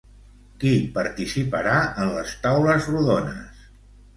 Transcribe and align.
Qui 0.63 0.71
participarà 0.95 1.75
en 2.05 2.11
les 2.17 2.35
taules 2.47 2.89
rodones? 2.95 3.65